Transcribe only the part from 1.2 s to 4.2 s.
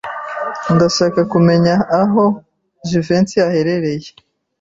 kumenya aho Jivency aherereye.